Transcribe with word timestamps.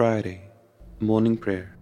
Friday, 0.00 0.40
Morning 1.00 1.36
Prayer. 1.36 1.76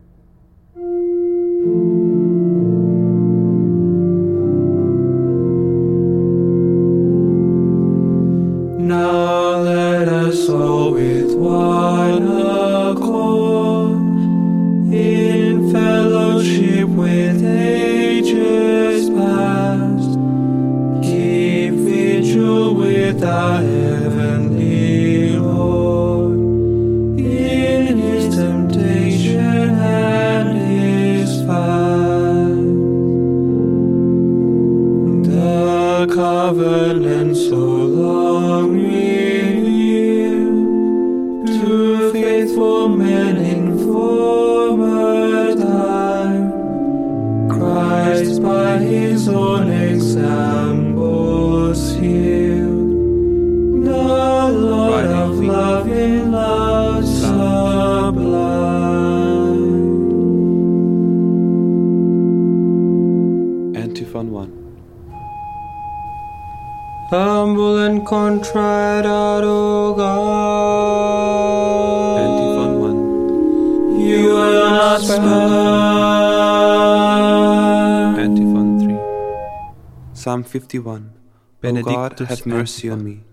Contrite 68.38 69.06
art, 69.06 69.44
O 69.44 69.94
God. 69.94 71.18
Antiphon 72.24 72.80
1. 72.80 74.00
You 74.00 74.34
will 74.34 74.70
not 74.70 75.00
spare. 75.00 75.28
Antiphon 78.24 78.68
3. 78.80 78.98
Psalm 80.14 80.44
51. 80.44 80.94
O 80.94 81.02
God, 81.02 81.10
Benedictus 81.60 82.28
have 82.28 82.46
mercy 82.46 82.88
on 82.88 83.02
me. 83.04 83.24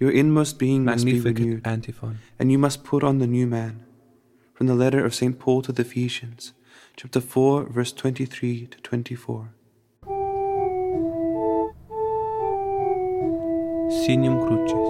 Your 0.00 0.10
inmost 0.10 0.58
being 0.58 0.84
must 0.84 1.04
be 1.04 1.12
Magnificat 1.14 1.38
renewed, 1.44 1.66
antiphon. 1.66 2.18
and 2.38 2.50
you 2.50 2.58
must 2.58 2.82
put 2.82 3.04
on 3.04 3.18
the 3.20 3.28
new 3.28 3.46
man. 3.46 3.84
From 4.52 4.66
the 4.66 4.74
letter 4.74 5.04
of 5.04 5.14
St. 5.14 5.38
Paul 5.38 5.62
to 5.62 5.70
the 5.72 5.82
Ephesians, 5.82 6.52
chapter 6.96 7.20
4, 7.20 7.64
verse 7.70 7.92
23 7.92 8.66
to 8.66 8.78
24. 8.78 9.50
Signum 13.90 14.40
Crucis. 14.40 14.88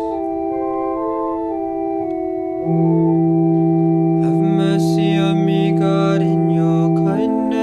Have 4.24 4.40
mercy 4.40 5.18
on 5.18 5.44
me, 5.44 5.72
God, 5.72 6.22
in 6.22 6.50
your 6.50 6.94
kindness. 7.04 7.58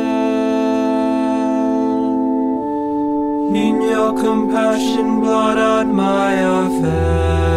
In 3.56 3.82
your 3.82 4.14
compassion, 4.20 5.22
blot 5.22 5.58
out 5.58 5.88
my 5.88 6.34
offense. 6.34 7.50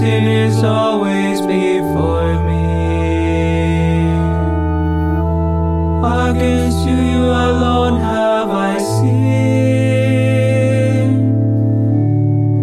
Sin 0.00 0.24
is 0.24 0.64
always 0.64 1.40
before 1.42 2.34
me. 2.48 2.64
Against 6.30 6.80
you, 6.88 6.98
you 7.12 7.24
alone 7.48 7.96
have 8.00 8.48
I 8.48 8.78
sinned. 8.78 10.00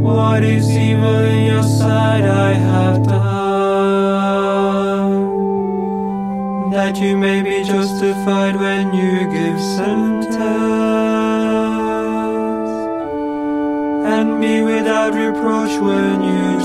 What 0.01 0.41
is 0.43 0.65
evil 0.71 1.19
in 1.35 1.45
your 1.51 1.61
sight 1.61 2.25
I 2.47 2.53
have 2.53 3.05
done, 3.05 3.21
that 6.71 6.97
you 6.97 7.15
may 7.17 7.43
be 7.43 7.63
justified 7.63 8.55
when 8.55 8.95
you 8.95 9.29
give 9.29 9.59
sentence, 9.61 10.39
and 14.15 14.41
be 14.41 14.63
without 14.63 15.13
reproach 15.13 15.73
when 15.79 16.23
you 16.23 16.56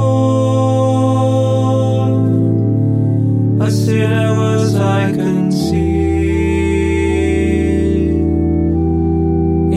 a 3.62 3.70
sinner 3.70 4.32
was 4.36 4.74
I 4.74 5.12
conceived. 5.12 5.80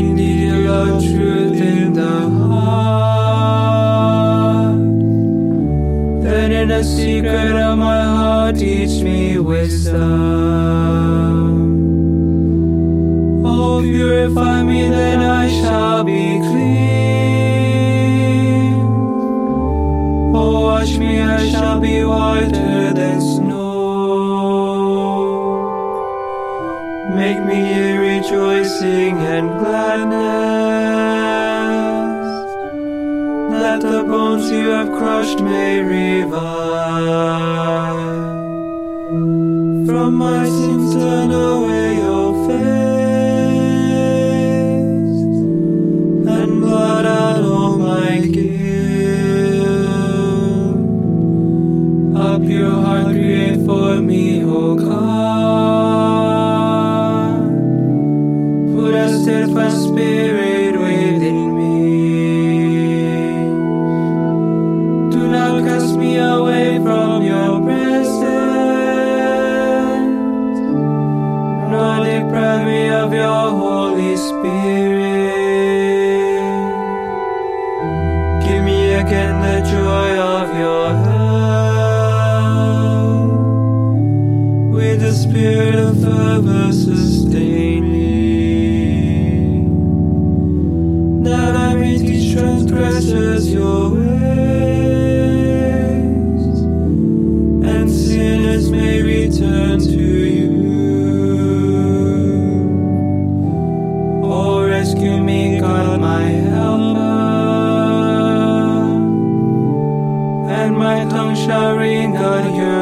Indeed, 0.02 0.40
you 0.48 0.56
love 0.68 1.02
truth 1.02 1.62
in 1.62 1.94
the 1.94 2.16
heart. 2.40 2.74
Then 6.26 6.52
in 6.52 6.68
the 6.68 6.84
secret 6.84 7.56
of 7.68 7.78
my 7.78 8.02
heart, 8.04 8.56
teach 8.58 9.02
me 9.02 9.40
wisdom. 9.40 10.02
Oh, 13.46 13.80
purify 13.82 14.64
me, 14.64 14.90
then 14.90 15.22
I 15.22 15.48
shall 15.62 16.03
shall 21.52 21.80
be 21.80 22.04
whiter 22.04 22.94
than 22.94 23.22
snow. 23.22 23.64
Make 27.16 27.44
me 27.46 27.62
a 27.74 27.98
rejoicing 28.00 29.18
and 29.18 29.50
gladness, 29.60 30.14
that 33.62 33.82
the 33.82 34.04
bones 34.04 34.50
you 34.52 34.70
have 34.70 34.90
crushed 34.98 35.40
may 35.42 35.82
revive. 35.82 36.44
From 39.88 40.16
my 40.16 40.46
sins 40.48 40.94
turn 40.96 41.32
away 41.32 42.02
Teach 92.14 92.34
transgressors 92.34 93.52
your 93.52 93.90
ways, 93.90 94.06
and 97.66 97.90
sinners 97.90 98.70
may 98.70 99.02
return 99.02 99.80
to 99.80 100.04
you. 100.38 100.52
Oh, 104.24 104.64
rescue 104.64 105.18
me, 105.24 105.60
God, 105.60 106.00
my 106.02 106.22
helper, 106.22 107.00
and 110.52 110.78
my 110.78 111.06
tongue 111.06 111.36
shall 111.36 111.76
ring 111.78 112.16
out 112.16 112.46
your 112.56 112.73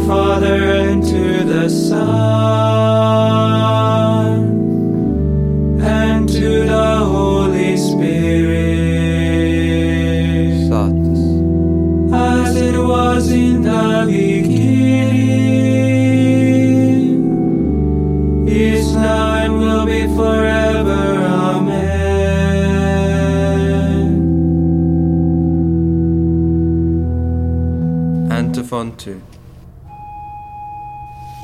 the 0.00 0.06
Father 0.06 0.62
and 0.72 1.02
to 1.02 1.44
the 1.44 1.68
Son. 1.68 2.65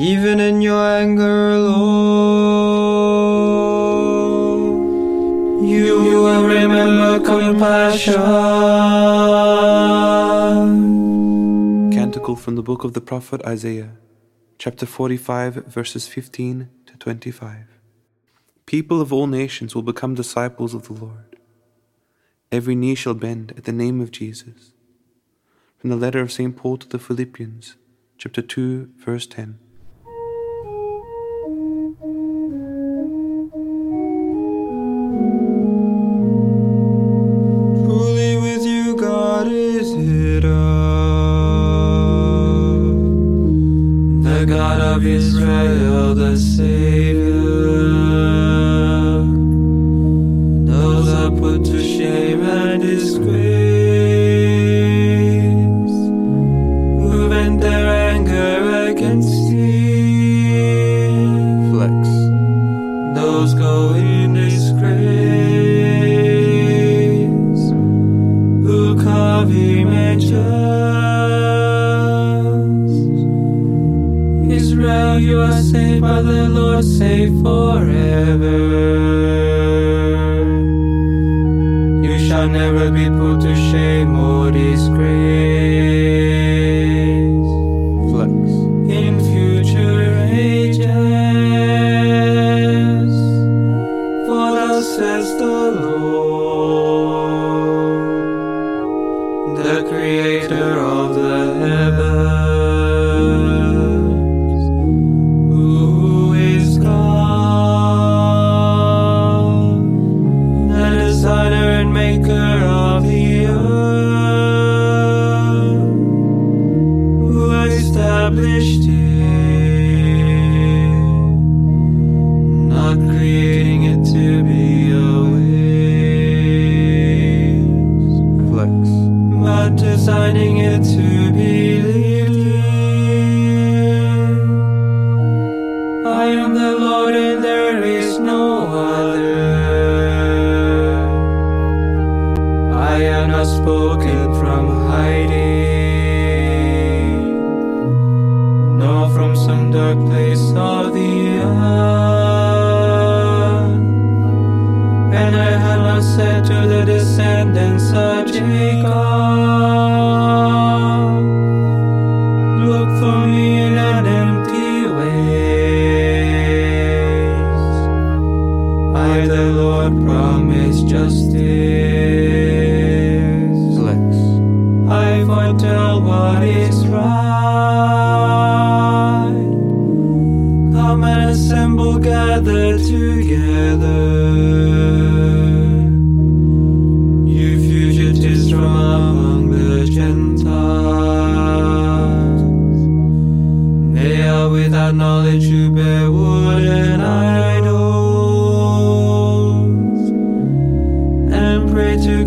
even 0.02 0.40
in 0.40 0.60
your 0.60 0.84
anger, 0.84 1.56
Lord. 1.58 2.02
You 5.62 6.02
will 6.24 6.44
remember 6.44 7.24
compassion. 7.24 8.20
Canticle 11.92 12.34
from 12.34 12.56
the 12.56 12.64
book 12.64 12.82
of 12.82 12.94
the 12.94 13.00
prophet 13.00 13.44
Isaiah, 13.46 13.92
chapter 14.58 14.86
45, 14.86 15.66
verses 15.66 16.08
15 16.08 16.68
to 16.86 16.96
25. 16.96 17.68
People 18.66 19.00
of 19.00 19.12
all 19.12 19.28
nations 19.28 19.76
will 19.76 19.82
become 19.82 20.16
disciples 20.16 20.74
of 20.74 20.88
the 20.88 20.94
Lord. 20.94 21.36
Every 22.50 22.74
knee 22.74 22.96
shall 22.96 23.14
bend 23.14 23.52
at 23.56 23.62
the 23.64 23.72
name 23.72 24.00
of 24.00 24.10
Jesus. 24.10 24.72
From 25.78 25.90
the 25.90 25.96
letter 25.96 26.20
of 26.20 26.32
St. 26.32 26.56
Paul 26.56 26.78
to 26.78 26.88
the 26.88 26.98
Philippians, 26.98 27.76
chapter 28.18 28.42
2, 28.42 28.90
verse 28.98 29.28
10. 29.28 29.60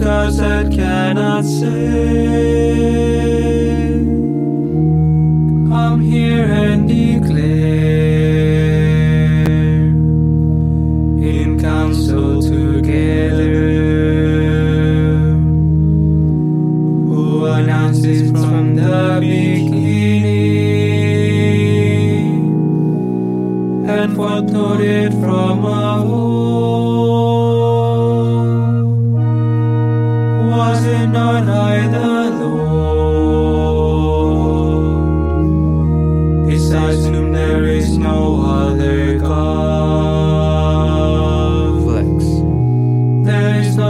scars 0.05 0.37
that 0.37 0.71
cannot 0.71 1.43
save. 1.43 2.54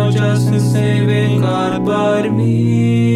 There 0.05 0.11
is 0.11 0.15
no 0.17 0.21
just 0.21 0.47
and 0.49 0.61
saving 0.61 1.41
God 1.41 1.83
but 1.83 2.29
me. 2.29 3.14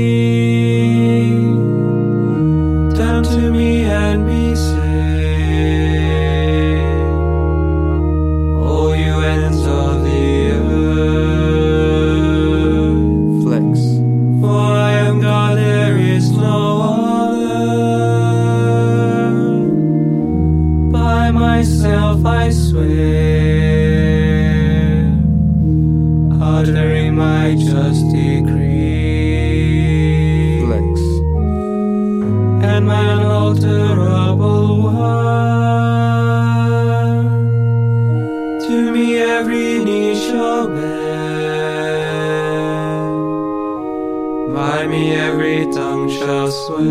Me 44.89 45.12
every 45.12 45.72
tongue 45.72 46.10
shall 46.10 46.50
swear, 46.50 46.81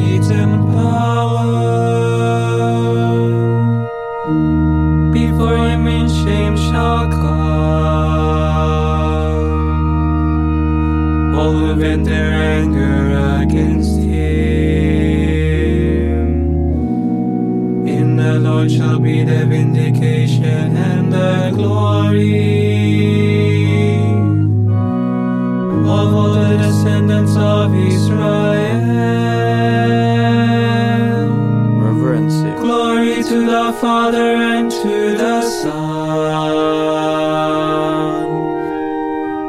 Father 33.82 34.36
and 34.36 34.70
to 34.70 35.16
the 35.18 35.42
Son 35.42 35.72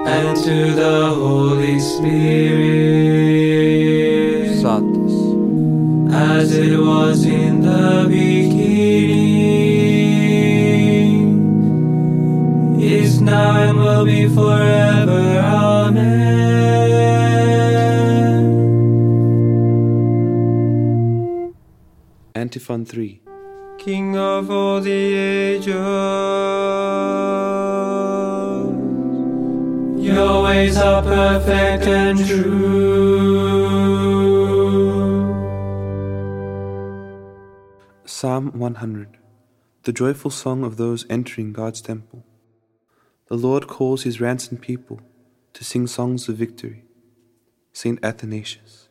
and 0.07 0.35
to 0.37 0.73
the 0.73 1.13
Holy 1.13 1.79
Spirit, 1.79 2.89
Satis. 4.59 5.13
as 6.11 6.57
it 6.57 6.79
was 6.79 7.25
in 7.25 7.61
the 7.61 8.07
beginning, 8.09 9.13
is 12.81 13.21
now 13.21 13.55
and 13.69 13.77
will 13.77 14.03
be 14.03 14.27
forever. 14.27 15.41
Amen. 15.45 16.33
Antiphon 22.33 22.83
3. 22.83 23.19
King 23.83 24.15
of 24.15 24.49
all 24.49 24.79
the 24.79 24.91
ages, 24.93 25.75
your 30.01 30.43
ways 30.43 30.77
are 30.77 31.01
perfect 31.01 31.85
and 31.87 32.25
true. 32.25 32.53
Psalm 38.05 38.57
100. 38.57 39.17
The 39.83 39.91
joyful 39.91 40.31
song 40.31 40.63
of 40.63 40.77
those 40.77 41.05
entering 41.09 41.51
God's 41.51 41.81
temple. 41.81 42.23
The 43.27 43.35
Lord 43.35 43.67
calls 43.67 44.03
his 44.03 44.21
ransomed 44.21 44.61
people 44.61 45.01
to 45.51 45.65
sing 45.65 45.87
songs 45.87 46.29
of 46.29 46.37
victory. 46.37 46.85
Saint 47.73 47.99
Athanasius. 48.01 48.87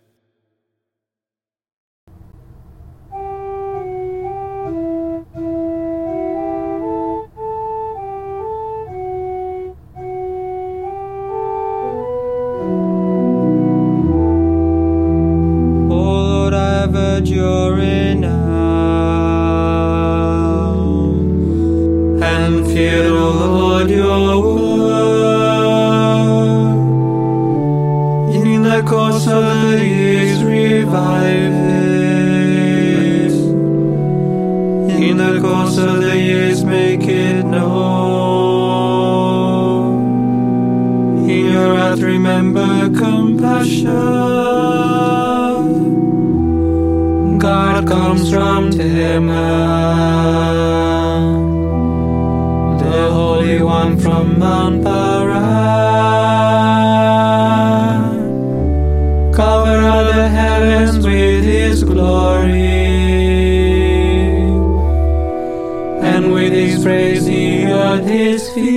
In 35.02 35.16
the 35.16 35.40
course 35.40 35.78
of 35.78 36.00
the 36.00 36.16
years, 36.16 36.64
make 36.64 37.02
it 37.02 37.44
known. 37.44 38.22
Wrath, 41.92 42.00
remember 42.00 42.88
compassion. 42.96 43.88
God 47.38 47.86
comes 47.88 48.30
from 48.30 48.70
Teman, 48.70 49.32
the 52.78 53.10
Holy 53.10 53.60
One 53.60 53.98
from 53.98 54.38
Mount 54.38 54.84
Paran. 54.84 55.42
Cover 59.34 59.78
all 59.88 60.04
the 60.04 60.28
heavens 60.28 61.04
with 61.04 61.42
His 61.44 61.82
glory, 61.84 62.71
praise 66.82 67.24
the 67.24 67.66
earth 67.66 68.08
is 68.08 68.48
filled. 68.50 68.72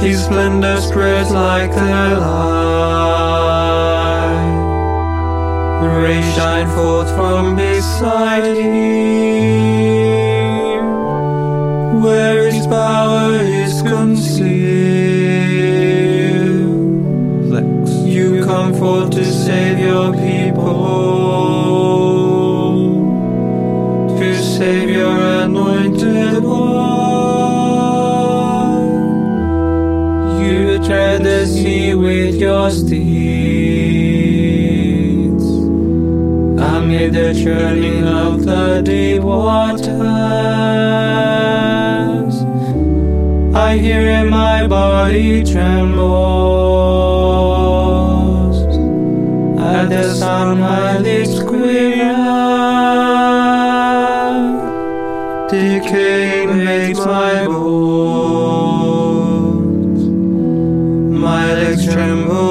His 0.00 0.24
splendor 0.24 0.80
spreads 0.80 1.30
like 1.30 1.70
the 1.72 2.18
light. 2.20 2.88
Rays 6.02 6.34
shine 6.34 6.68
forth 6.68 7.10
from 7.14 7.56
beside 7.56 8.44
him, 8.44 9.07
steeds. 32.70 33.68
Amid 36.60 37.12
the 37.12 37.32
churning 37.42 38.04
of 38.04 38.44
the 38.44 38.82
deep 38.82 39.22
waters, 39.22 39.88
I 43.54 43.76
hear 43.76 44.24
my 44.24 44.66
body 44.66 45.44
trembles. 45.44 46.18
At 49.58 49.88
the 49.90 50.14
sound, 50.14 50.60
my 50.60 50.98
lips 50.98 51.42
quiver. 51.42 52.26
Decay 55.50 56.46
makes 56.46 56.98
my 56.98 57.46
bones, 57.46 58.78
my 61.24 61.54
legs 61.54 61.84
tremble. 61.84 62.47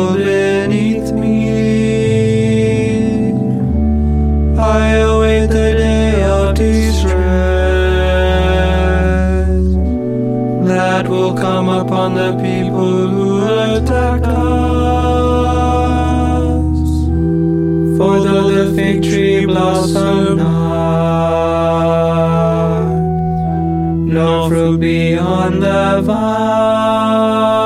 The 25.98 26.04
vines, 26.04 27.58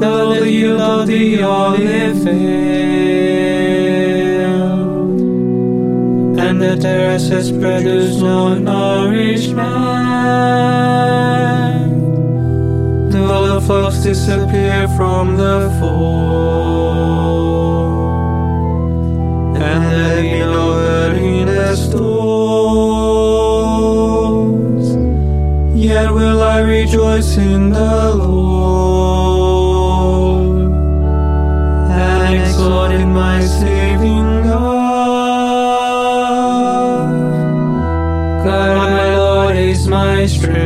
though 0.00 0.34
the 0.34 0.50
yield 0.50 1.06
the 1.06 1.42
olive 1.42 2.22
fail, 2.24 2.40
and 6.40 6.62
the 6.62 6.76
terraces 6.76 7.52
produce 7.52 8.16
no 8.22 8.54
nourishment, 8.54 9.60
though 13.12 13.46
the 13.52 13.60
flocks 13.66 13.98
disappear 14.02 14.88
from 14.96 15.36
the 15.36 15.70
fold, 15.78 16.00
and 19.58 20.38
no 20.38 20.72
herd 20.72 21.16
in 21.18 21.46
the 21.46 21.76
stalls. 21.76 22.19
Yet 25.90 26.10
will 26.14 26.40
I 26.40 26.60
rejoice 26.60 27.36
in 27.36 27.70
the 27.70 28.14
Lord 28.14 29.50
and 31.90 32.34
exalt 32.36 32.92
in 32.92 33.12
my 33.12 33.40
saving 33.40 34.44
God. 34.44 35.50
God, 38.44 38.76
my 38.76 39.16
Lord, 39.16 39.56
is 39.56 39.88
my 39.88 40.26
strength. 40.26 40.60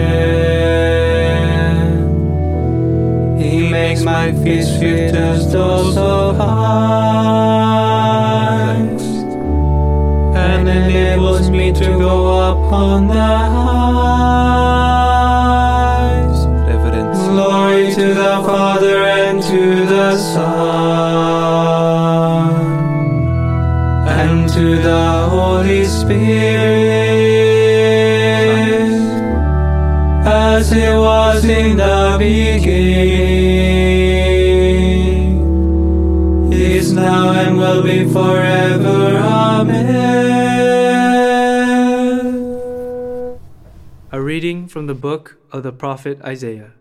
He 3.43 3.71
makes 3.71 4.03
my 4.03 4.31
feet 4.45 4.65
swift 4.65 5.15
as 5.15 5.51
those 5.51 5.97
of 5.97 6.37
hinds 6.37 6.65
and 10.37 10.69
enables 10.69 11.49
me 11.49 11.73
to 11.73 11.99
go 11.99 12.53
upon 12.53 13.07
the 13.07 13.15
heights. 13.15 14.44
To 24.55 24.77
the 24.81 25.29
Holy 25.31 25.85
Spirit, 25.85 26.23
as 30.25 30.71
it 30.71 30.95
was 30.95 31.45
in 31.45 31.77
the 31.77 32.15
beginning, 32.21 32.93
is 36.53 36.93
now 36.93 37.33
and 37.33 37.59
will 37.59 37.83
be 37.83 38.05
forever. 38.09 39.17
Amen. 39.19 39.91
A 44.13 44.23
reading 44.23 44.69
from 44.69 44.87
the 44.87 44.95
book 44.95 45.37
of 45.51 45.65
the 45.65 45.73
prophet 45.73 46.23
Isaiah. 46.23 46.75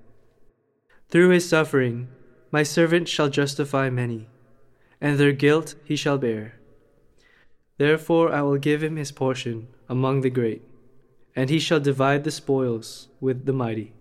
Through 1.09 1.29
his 1.29 1.49
suffering, 1.49 2.07
my 2.51 2.61
servant 2.61 3.09
shall 3.09 3.29
justify 3.29 3.89
many, 3.89 4.27
and 5.01 5.17
their 5.17 5.31
guilt 5.31 5.73
he 5.83 5.95
shall 5.95 6.19
bear. 6.19 6.59
Therefore 7.77 8.31
I 8.31 8.41
will 8.41 8.57
give 8.57 8.83
him 8.83 8.95
his 8.95 9.11
portion 9.11 9.67
among 9.89 10.21
the 10.21 10.29
great, 10.29 10.61
and 11.35 11.49
he 11.49 11.59
shall 11.59 11.79
divide 11.79 12.23
the 12.23 12.31
spoils 12.31 13.09
with 13.19 13.45
the 13.45 13.53
mighty. 13.53 13.93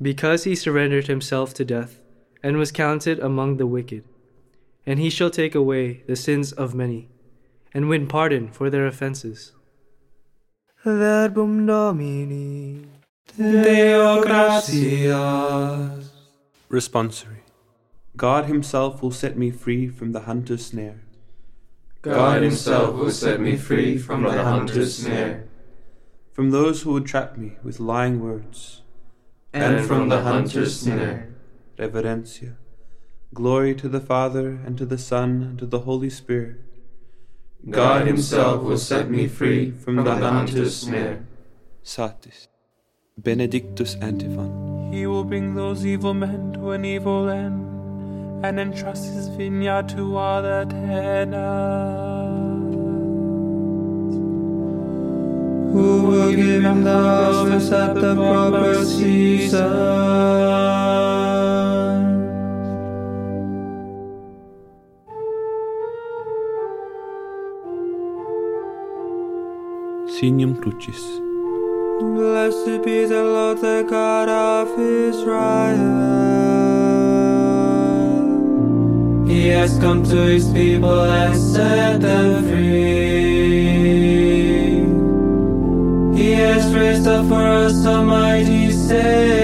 Because 0.00 0.44
he 0.44 0.54
surrendered 0.54 1.06
himself 1.06 1.54
to 1.54 1.64
death, 1.64 2.00
and 2.42 2.58
was 2.58 2.70
counted 2.70 3.18
among 3.18 3.56
the 3.56 3.66
wicked, 3.66 4.04
and 4.84 5.00
he 5.00 5.10
shall 5.10 5.30
take 5.30 5.54
away 5.54 6.02
the 6.06 6.16
sins 6.16 6.52
of 6.52 6.74
many, 6.74 7.08
and 7.72 7.88
win 7.88 8.06
pardon 8.06 8.48
for 8.52 8.68
their 8.70 8.86
offenses. 8.86 9.52
Verbum 10.84 11.66
Domini. 11.66 12.86
Deo 13.36 14.22
gratias. 14.22 16.10
Responsory. 16.70 17.42
God 18.16 18.46
Himself 18.46 19.02
will 19.02 19.10
set 19.10 19.36
me 19.36 19.50
free 19.50 19.88
from 19.88 20.12
the 20.12 20.20
hunter's 20.20 20.66
snare. 20.66 21.05
God 22.14 22.42
Himself 22.42 22.94
will 22.94 23.10
set 23.10 23.40
me 23.40 23.56
free 23.56 23.98
from 23.98 24.22
the 24.22 24.42
hunter's 24.44 24.98
snare, 24.98 25.48
From 26.32 26.50
those 26.50 26.82
who 26.82 26.92
would 26.92 27.06
trap 27.06 27.36
me 27.36 27.56
with 27.64 27.80
lying 27.80 28.20
words. 28.20 28.82
and 29.52 29.84
from 29.84 30.08
the 30.08 30.22
hunter's 30.22 30.80
snare. 30.80 31.34
Reverencia. 31.78 32.56
Glory 33.34 33.74
to 33.74 33.88
the 33.88 34.00
Father, 34.00 34.60
and 34.64 34.78
to 34.78 34.86
the 34.86 34.98
Son, 34.98 35.42
and 35.42 35.58
to 35.58 35.66
the 35.66 35.80
Holy 35.80 36.10
Spirit. 36.10 36.56
God 37.68 38.06
Himself 38.06 38.62
will 38.62 38.78
set 38.78 39.10
me 39.10 39.26
free 39.26 39.72
from 39.72 39.96
the 39.96 40.14
hunter's 40.14 40.76
snare. 40.76 41.26
Satis. 41.82 42.48
Benedictus 43.18 43.96
Antiphon. 44.00 44.92
He 44.92 45.06
will 45.06 45.24
bring 45.24 45.54
those 45.54 45.84
evil 45.84 46.14
men 46.14 46.52
to 46.52 46.70
an 46.70 46.84
evil 46.84 47.28
end 47.28 47.65
and 48.42 48.60
entrust 48.60 49.04
his 49.06 49.28
vineyard 49.28 49.88
to 49.90 50.16
other 50.16 50.64
tenants. 50.66 51.36
Who 55.72 56.02
will 56.08 56.34
give 56.34 56.62
him 56.64 56.84
the 56.84 56.92
harvest 56.92 57.72
at 57.72 57.94
the 57.94 58.14
proper 58.14 58.84
season? 58.84 60.16
Signum 70.18 70.56
Crucis. 70.62 71.02
Blessed 72.00 72.82
be 72.84 73.04
the 73.04 73.22
Lord, 73.22 73.58
the 73.58 73.86
God 73.88 74.28
of 74.28 74.78
Israel. 74.80 76.26
He 79.36 79.48
has 79.48 79.78
come 79.78 80.02
to 80.04 80.16
his 80.16 80.46
people 80.48 80.98
and 81.04 81.36
set 81.38 82.00
them 82.00 82.48
free. 82.48 83.76
He 86.18 86.32
has 86.32 86.74
raised 86.74 87.06
up 87.06 87.26
for 87.28 87.46
us 87.64 87.84
a 87.84 88.02
mighty 88.02 88.72
Savior, 88.72 89.35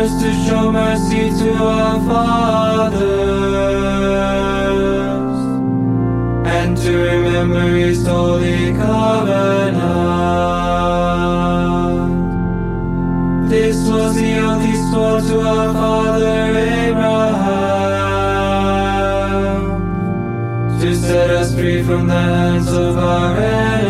promised 0.00 0.20
to 0.24 0.32
show 0.48 0.72
mercy 0.72 1.30
to 1.30 1.52
our 1.62 2.00
fathers 2.06 3.00
and 6.46 6.76
to 6.76 6.96
remember 6.96 7.68
his 7.76 8.06
holy 8.06 8.72
covenant. 8.72 9.76
This 13.50 13.76
was 13.88 14.14
the 14.14 14.38
oath 14.38 14.64
he 14.64 14.76
swore 14.90 15.20
to 15.20 15.40
our 15.46 15.72
father 15.74 16.56
Abraham 16.56 17.60
to 20.80 20.96
set 20.96 21.30
us 21.30 21.54
free 21.54 21.82
from 21.82 22.06
the 22.06 22.14
hands 22.14 22.68
of 22.68 22.96
our 22.96 23.36
enemies, 23.36 23.89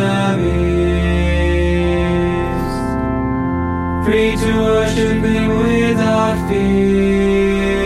free 4.21 4.37
to 4.37 4.53
worship 4.61 5.25
him 5.25 5.49
without 5.59 6.37
fear 6.49 7.81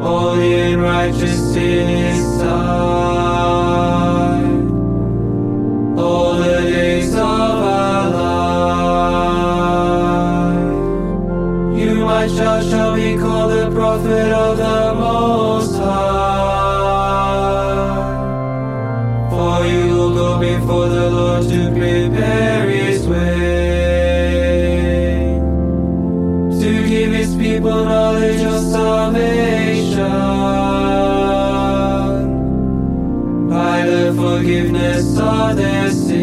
holy 0.00 0.54
and 0.54 0.80
righteous 0.80 1.56
in 1.56 1.88
his 1.88 2.18
sight. 2.38 2.54
All 5.98 6.34
the 6.34 6.60
days 6.70 7.14
of 7.14 7.20
our 7.20 8.10
life, 8.20 8.38
you 11.78 11.90
my 12.04 12.24
child 12.28 12.70
his 27.24 27.36
people 27.36 27.84
knowledge 27.86 28.42
of 28.42 28.60
salvation 28.60 30.10
by 33.48 33.86
the 33.86 34.12
forgiveness 34.14 35.18
of 35.18 35.56
their 35.56 35.90
sins. 35.90 36.14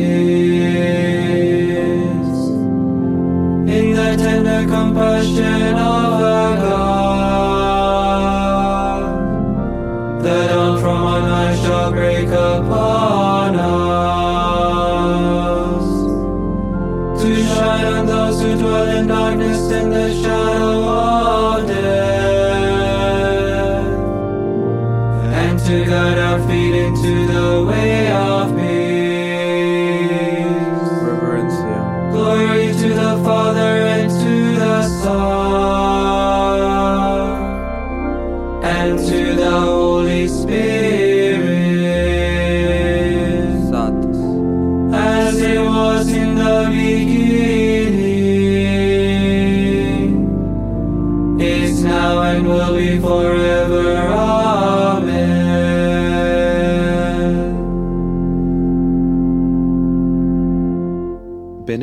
In 3.77 3.85
the 3.99 4.09
tender 4.23 4.61
compassion 4.69 5.50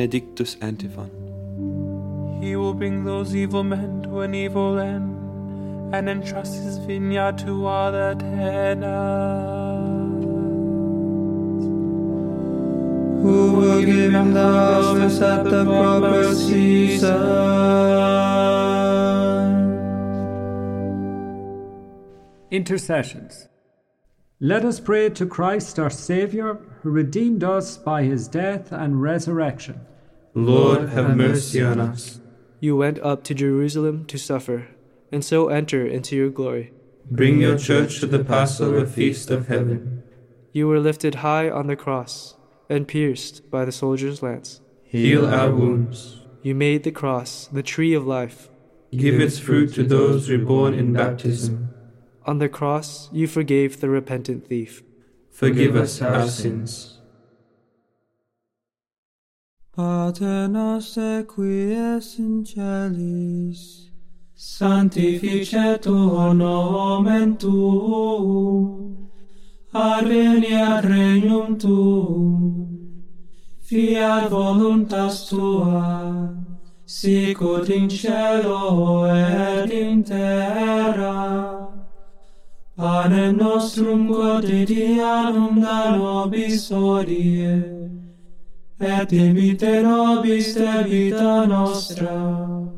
Benedictus 0.09 0.57
Antiphon. 0.61 1.11
He 2.41 2.55
will 2.55 2.73
bring 2.73 3.03
those 3.03 3.35
evil 3.35 3.63
men 3.63 4.01
to 4.03 4.21
an 4.21 4.33
evil 4.33 4.79
end 4.79 5.93
and 5.93 6.09
entrust 6.09 6.55
his 6.63 6.79
vineyard 6.79 7.37
to 7.39 7.67
other 7.67 8.15
tenants. 8.15 8.87
Who 13.21 13.53
will 13.53 13.85
give 13.85 14.11
him 14.11 14.33
the 14.33 14.41
harvest 14.41 15.21
at 15.21 15.43
the 15.43 15.63
proper 15.63 16.33
season? 16.33 17.11
Intercessions. 22.49 23.47
Let 24.39 24.65
us 24.65 24.79
pray 24.79 25.09
to 25.11 25.27
Christ 25.27 25.77
our 25.77 25.91
Saviour, 25.91 26.65
who 26.81 26.89
redeemed 26.89 27.43
us 27.43 27.77
by 27.77 28.01
his 28.01 28.27
death 28.27 28.71
and 28.71 28.99
resurrection. 29.03 29.81
Lord, 30.33 30.89
have 30.89 31.15
mercy 31.17 31.61
on 31.61 31.79
us. 31.79 32.19
You 32.59 32.75
went 32.75 32.99
up 32.99 33.23
to 33.25 33.33
Jerusalem 33.33 34.05
to 34.05 34.17
suffer, 34.17 34.67
and 35.11 35.23
so 35.23 35.49
enter 35.49 35.85
into 35.85 36.15
your 36.15 36.29
glory. 36.29 36.71
Bring 37.09 37.41
your 37.41 37.57
church 37.57 37.99
to 37.99 38.05
the 38.05 38.23
Passover 38.23 38.85
feast 38.85 39.31
of 39.31 39.47
heaven. 39.47 40.03
You 40.51 40.67
were 40.67 40.79
lifted 40.79 41.15
high 41.15 41.49
on 41.49 41.67
the 41.67 41.75
cross, 41.75 42.35
and 42.69 42.87
pierced 42.87 43.49
by 43.49 43.65
the 43.65 43.71
soldier's 43.71 44.21
lance. 44.21 44.61
Heal 44.83 45.25
our 45.25 45.51
wounds. 45.51 46.19
You 46.43 46.53
made 46.55 46.83
the 46.83 46.91
cross 46.91 47.47
the 47.51 47.63
tree 47.63 47.93
of 47.93 48.05
life. 48.05 48.49
Give 48.91 49.19
its 49.19 49.39
fruit 49.39 49.73
to 49.73 49.83
those 49.83 50.29
reborn 50.29 50.73
in 50.73 50.93
baptism. 50.93 51.69
On 52.25 52.37
the 52.37 52.49
cross, 52.49 53.09
you 53.11 53.27
forgave 53.27 53.81
the 53.81 53.89
repentant 53.89 54.47
thief. 54.47 54.83
Forgive 55.31 55.75
us 55.75 56.01
our 56.01 56.27
sins. 56.27 56.98
Pater 59.79 60.49
noster 60.49 61.23
qui 61.23 61.71
es 61.71 62.19
in 62.19 62.43
celis, 62.43 63.89
sanctificetur 64.35 66.33
nomen 66.35 67.37
tuum, 67.37 69.07
adveniat 69.73 70.83
regnum 70.83 71.57
tuum, 71.57 72.67
fiat 73.61 74.29
voluntas 74.29 75.29
tua, 75.29 76.35
sicut 76.85 77.69
in 77.69 77.87
cielo 77.87 79.05
et 79.05 79.71
in 79.71 80.03
terra. 80.03 81.69
Panem 82.75 83.37
nostrum 83.37 84.09
quotidianum 84.09 85.61
da 85.61 85.95
nobis 85.95 86.69
hodie, 86.69 87.78
et 88.79 89.11
imite 89.11 89.81
nobis 89.83 90.55
debita 90.55 91.45
nostra, 91.45 92.69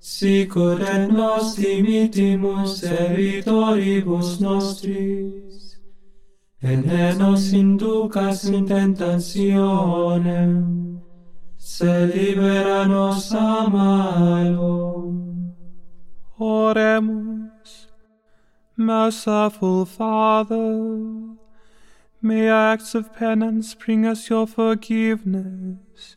sicut 0.00 0.80
et 0.80 1.08
nos 1.08 1.54
dimitimus 1.56 2.80
debitoribus 2.80 4.40
nostris, 4.40 5.78
et 6.62 6.84
ne 6.84 7.14
nos 7.18 7.52
inducas 7.52 8.44
in 8.44 8.66
tentationem, 8.66 10.54
se 11.56 12.06
libera 12.06 12.86
nos 12.86 13.32
a 13.32 13.68
malo. 13.68 15.14
Oremus. 16.38 17.88
Merciful 18.80 19.84
Father, 19.86 21.36
may 22.20 22.48
our 22.48 22.72
acts 22.72 22.94
of 22.94 23.14
penance 23.14 23.74
bring 23.74 24.04
us 24.06 24.28
your 24.28 24.46
forgiveness. 24.46 26.16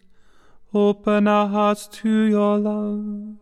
Open 0.74 1.28
our 1.28 1.48
hearts 1.48 1.86
to 1.88 2.10
your 2.10 2.58
love, 2.58 3.36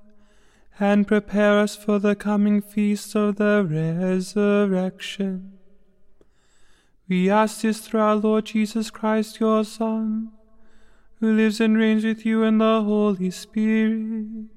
and 0.80 1.08
prepare 1.08 1.60
us 1.60 1.76
for 1.76 2.00
the 2.00 2.16
coming 2.16 2.62
feast 2.62 3.16
of 3.16 3.36
the 3.36 3.64
resurrection. 3.70 5.54
We 7.08 7.30
ask 7.30 7.62
this 7.62 7.80
through 7.82 8.02
our 8.02 8.16
Lord 8.16 8.46
Jesus 8.46 8.90
Christ, 8.92 9.40
your 9.40 9.64
Son, 9.64 10.32
who 11.20 11.34
lives 11.34 11.60
and 11.60 11.78
reigns 11.78 12.04
with 12.04 12.26
you 12.26 12.44
in 12.44 12.58
the 12.60 12.82
Holy 12.84 13.32
Spirit, 13.32 14.50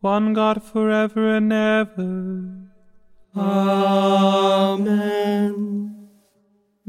one 0.00 0.32
God 0.32 0.62
forever 0.62 1.34
and 1.36 1.52
ever. 1.52 2.70
Amen. 3.36 4.80